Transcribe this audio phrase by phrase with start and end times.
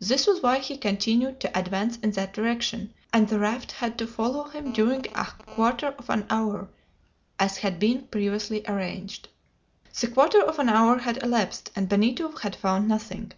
[0.00, 4.06] This was why he continued to advance in that direction, and the raft had to
[4.08, 6.68] follow him during a quarter of an hour,
[7.38, 9.28] as had been previously arranged.
[10.00, 13.30] The quarter of an hour had elapsed, and Benito had found nothing.